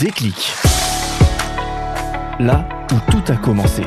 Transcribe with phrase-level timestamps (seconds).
[0.00, 0.52] Déclic.
[2.38, 3.82] Là où tout a commencé.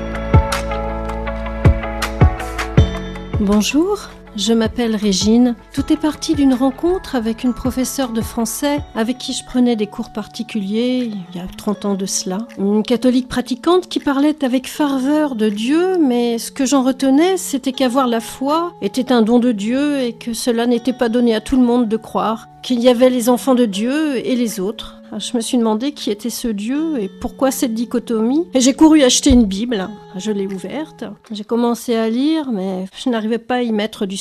[3.39, 5.55] Bonjour, je m'appelle Régine.
[5.73, 9.87] Tout est parti d'une rencontre avec une professeure de français avec qui je prenais des
[9.87, 12.39] cours particuliers il y a 30 ans de cela.
[12.57, 17.73] Une catholique pratiquante qui parlait avec ferveur de Dieu, mais ce que j'en retenais, c'était
[17.73, 21.41] qu'avoir la foi était un don de Dieu et que cela n'était pas donné à
[21.41, 25.01] tout le monde de croire, qu'il y avait les enfants de Dieu et les autres.
[25.17, 28.47] Je me suis demandé qui était ce Dieu et pourquoi cette dichotomie.
[28.53, 29.89] Et j'ai couru acheter une Bible.
[30.15, 31.03] Je l'ai ouverte.
[31.31, 34.15] J'ai commencé à lire, mais je n'arrivais pas à y mettre du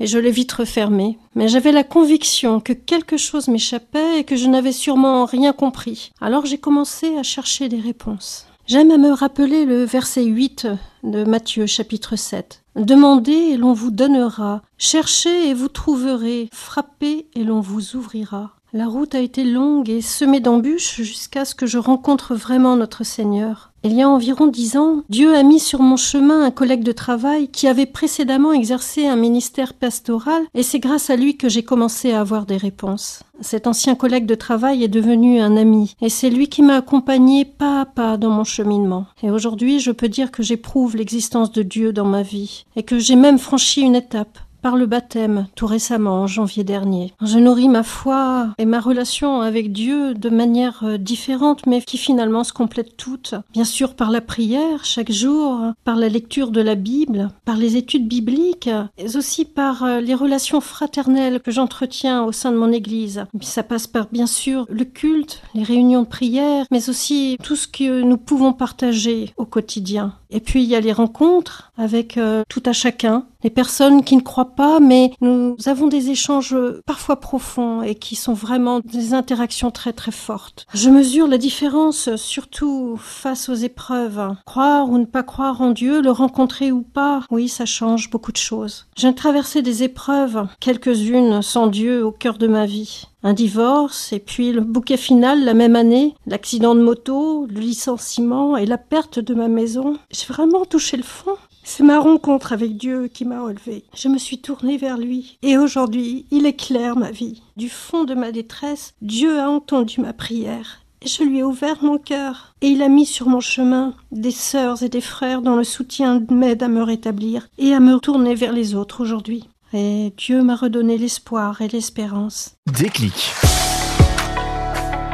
[0.00, 1.18] Et je l'ai vite refermée.
[1.34, 6.12] Mais j'avais la conviction que quelque chose m'échappait et que je n'avais sûrement rien compris.
[6.20, 8.46] Alors j'ai commencé à chercher des réponses.
[8.66, 10.68] J'aime à me rappeler le verset 8
[11.02, 12.62] de Matthieu chapitre 7.
[12.76, 14.60] Demandez et l'on vous donnera.
[14.76, 16.50] Cherchez et vous trouverez.
[16.52, 18.52] Frappez et l'on vous ouvrira.
[18.74, 23.02] La route a été longue et semée d'embûches jusqu'à ce que je rencontre vraiment notre
[23.02, 23.67] Seigneur.
[23.84, 26.90] Il y a environ dix ans, Dieu a mis sur mon chemin un collègue de
[26.90, 31.62] travail qui avait précédemment exercé un ministère pastoral et c'est grâce à lui que j'ai
[31.62, 33.22] commencé à avoir des réponses.
[33.40, 37.44] Cet ancien collègue de travail est devenu un ami et c'est lui qui m'a accompagné
[37.44, 39.06] pas à pas dans mon cheminement.
[39.22, 42.98] Et aujourd'hui, je peux dire que j'éprouve l'existence de Dieu dans ma vie et que
[42.98, 47.12] j'ai même franchi une étape par le baptême tout récemment en janvier dernier.
[47.22, 51.98] Je nourris ma foi et ma relation avec Dieu de manière euh, différente mais qui
[51.98, 53.34] finalement se complètent toutes.
[53.52, 57.76] Bien sûr par la prière chaque jour, par la lecture de la Bible, par les
[57.76, 62.72] études bibliques, mais aussi par euh, les relations fraternelles que j'entretiens au sein de mon
[62.72, 63.24] église.
[63.40, 67.68] ça passe par bien sûr le culte, les réunions de prière, mais aussi tout ce
[67.68, 70.14] que nous pouvons partager au quotidien.
[70.30, 74.16] Et puis il y a les rencontres avec euh, tout à chacun, les personnes qui
[74.16, 79.14] ne croient pas, mais nous avons des échanges parfois profonds et qui sont vraiment des
[79.14, 80.66] interactions très très fortes.
[80.74, 84.34] Je mesure la différence surtout face aux épreuves.
[84.44, 88.32] Croire ou ne pas croire en Dieu, le rencontrer ou pas, oui, ça change beaucoup
[88.32, 88.86] de choses.
[88.96, 94.20] J'ai traversé des épreuves, quelques-unes sans Dieu au cœur de ma vie un divorce, et
[94.20, 99.18] puis le bouquet final la même année, l'accident de moto, le licenciement et la perte
[99.18, 99.96] de ma maison.
[100.10, 101.36] J'ai vraiment touché le fond.
[101.70, 103.84] C'est ma rencontre avec Dieu qui m'a relevé.
[103.94, 107.42] Je me suis tournée vers lui, et aujourd'hui, il éclaire ma vie.
[107.58, 110.80] Du fond de ma détresse, Dieu a entendu ma prière.
[111.02, 114.30] Et je lui ai ouvert mon cœur, et il a mis sur mon chemin des
[114.30, 118.34] sœurs et des frères dont le soutien m'aide à me rétablir et à me tourner
[118.34, 119.44] vers les autres aujourd'hui.
[119.74, 122.54] Et Dieu m'a redonné l'espoir et l'espérance.
[122.66, 123.34] Déclic.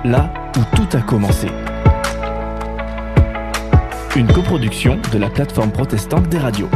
[0.05, 1.49] Là où tout a commencé.
[4.17, 6.71] Une coproduction de la plateforme protestante des radios.